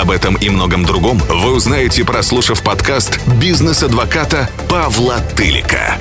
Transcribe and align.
Об 0.00 0.10
этом 0.10 0.34
и 0.34 0.50
многом 0.50 0.84
другом 0.84 1.18
вы 1.28 1.54
узнаете, 1.54 2.04
прослушав 2.04 2.64
подкаст 2.64 3.20
«Бизнес-адвоката» 3.40 4.48
Павла 4.68 5.18
Тылика. 5.36 5.98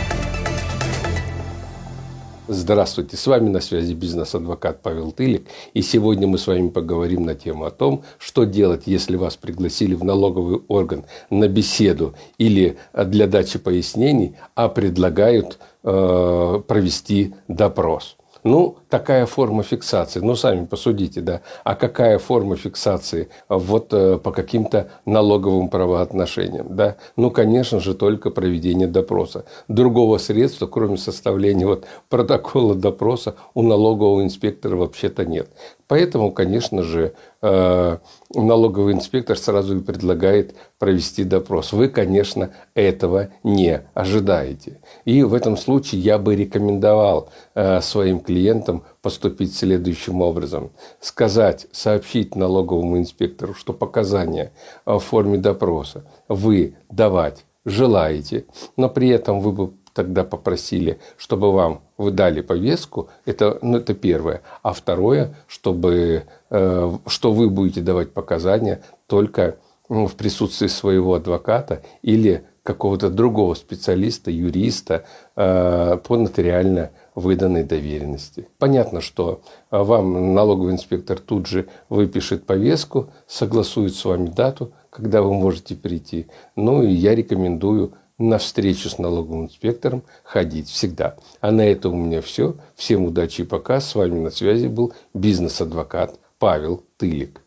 Здравствуйте, 2.47 3.17
с 3.17 3.27
вами 3.27 3.49
на 3.49 3.61
связи 3.61 3.93
бизнес-адвокат 3.93 4.81
Павел 4.81 5.11
Тылик. 5.11 5.47
И 5.75 5.83
сегодня 5.83 6.25
мы 6.25 6.39
с 6.39 6.47
вами 6.47 6.69
поговорим 6.69 7.23
на 7.23 7.35
тему 7.35 7.65
о 7.65 7.71
том, 7.71 8.03
что 8.17 8.45
делать, 8.45 8.83
если 8.87 9.15
вас 9.15 9.35
пригласили 9.35 9.93
в 9.93 10.03
налоговый 10.03 10.61
орган 10.67 11.05
на 11.29 11.47
беседу 11.47 12.15
или 12.39 12.77
для 12.95 13.27
дачи 13.27 13.59
пояснений, 13.59 14.35
а 14.55 14.69
предлагают 14.69 15.59
э, 15.83 16.61
провести 16.67 17.35
допрос. 17.47 18.17
Ну, 18.43 18.77
такая 18.89 19.25
форма 19.25 19.63
фиксации. 19.63 20.19
Ну, 20.19 20.35
сами 20.35 20.65
посудите, 20.65 21.21
да. 21.21 21.41
А 21.63 21.75
какая 21.75 22.19
форма 22.19 22.57
фиксации 22.57 23.29
вот 23.47 23.93
э, 23.93 24.17
по 24.17 24.31
каким-то 24.31 24.89
налоговым 25.05 25.69
правоотношениям, 25.69 26.75
да? 26.75 26.97
Ну, 27.15 27.31
конечно 27.31 27.79
же, 27.79 27.93
только 27.93 28.31
проведение 28.31 28.87
допроса. 28.87 29.45
Другого 29.69 30.17
средства, 30.17 30.67
кроме 30.67 30.97
составления 30.97 31.65
вот 31.65 31.85
протокола 32.09 32.75
допроса, 32.75 33.35
у 33.53 33.61
налогового 33.61 34.23
инспектора 34.23 34.75
вообще-то 34.75 35.25
нет. 35.25 35.49
Поэтому, 35.87 36.31
конечно 36.31 36.83
же, 36.83 37.13
налоговый 37.43 38.93
инспектор 38.93 39.37
сразу 39.37 39.81
предлагает 39.81 40.55
провести 40.79 41.25
допрос. 41.25 41.73
Вы, 41.73 41.89
конечно, 41.89 42.51
этого 42.73 43.29
не 43.43 43.81
ожидаете. 43.93 44.79
И 45.03 45.23
в 45.23 45.33
этом 45.33 45.57
случае 45.57 46.01
я 46.01 46.17
бы 46.17 46.35
рекомендовал 46.35 47.29
э, 47.53 47.81
своим 47.81 48.21
клиентам 48.21 48.83
поступить 49.01 49.55
следующим 49.55 50.21
образом. 50.21 50.71
Сказать, 51.01 51.67
сообщить 51.73 52.35
налоговому 52.35 52.97
инспектору, 52.97 53.53
что 53.53 53.73
показания 53.73 54.53
в 54.85 54.99
форме 54.99 55.37
допроса 55.37 56.05
вы 56.29 56.75
давать 56.89 57.45
желаете, 57.65 58.45
но 58.77 58.89
при 58.89 59.09
этом 59.09 59.39
вы 59.41 59.51
бы 59.51 59.73
тогда 59.93 60.23
попросили, 60.23 60.99
чтобы 61.17 61.51
вам 61.51 61.81
выдали 61.97 62.41
повестку, 62.41 63.09
это, 63.25 63.59
ну, 63.61 63.77
это 63.77 63.93
первое. 63.93 64.41
А 64.61 64.73
второе, 64.73 65.35
чтобы, 65.47 66.23
э, 66.49 66.91
что 67.07 67.31
вы 67.31 67.49
будете 67.49 67.81
давать 67.81 68.11
показания 68.11 68.81
только 69.07 69.57
ну, 69.89 70.07
в 70.07 70.15
присутствии 70.15 70.67
своего 70.67 71.13
адвоката 71.13 71.83
или 72.01 72.43
какого-то 72.63 73.09
другого 73.09 73.53
специалиста, 73.55 74.31
юриста 74.31 75.03
э, 75.35 75.97
по 75.97 76.17
нотариально 76.17 76.91
выданной 77.13 77.63
доверенности. 77.63 78.47
Понятно, 78.57 79.01
что 79.01 79.41
вам 79.69 80.33
налоговый 80.33 80.73
инспектор 80.73 81.19
тут 81.19 81.45
же 81.45 81.67
выпишет 81.89 82.45
повестку, 82.45 83.09
согласует 83.27 83.93
с 83.95 84.05
вами 84.05 84.27
дату, 84.27 84.71
когда 84.89 85.21
вы 85.21 85.33
можете 85.33 85.75
прийти. 85.75 86.27
Ну 86.55 86.83
и 86.83 86.91
я 86.91 87.13
рекомендую 87.13 87.93
на 88.17 88.37
встречу 88.37 88.89
с 88.89 88.97
налоговым 88.97 89.45
инспектором 89.45 90.03
ходить 90.23 90.69
всегда. 90.69 91.17
А 91.41 91.51
на 91.51 91.61
этом 91.61 91.93
у 91.93 92.05
меня 92.05 92.21
все. 92.21 92.55
Всем 92.75 93.05
удачи 93.05 93.41
и 93.41 93.45
пока. 93.45 93.79
С 93.79 93.95
вами 93.95 94.19
на 94.19 94.31
связи 94.31 94.67
был 94.67 94.93
бизнес-адвокат 95.13 96.19
Павел 96.39 96.83
Тылик. 96.97 97.42